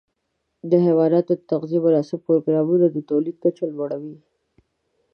د 0.69 0.71
حيواناتو 0.85 1.33
د 1.37 1.41
تغذیې 1.51 1.79
مناسب 1.85 2.19
پروګرام 2.27 2.65
د 2.95 2.97
تولید 3.09 3.35
کچه 3.43 3.63
لوړه 3.71 3.97
وي. 4.03 4.15